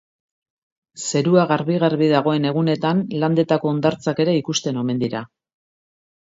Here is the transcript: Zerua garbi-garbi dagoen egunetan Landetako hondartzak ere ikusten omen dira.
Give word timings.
Zerua 1.09 1.43
garbi-garbi 1.51 2.09
dagoen 2.15 2.49
egunetan 2.53 3.05
Landetako 3.25 3.73
hondartzak 3.75 4.25
ere 4.27 4.37
ikusten 4.41 4.85
omen 4.87 5.07
dira. 5.07 5.25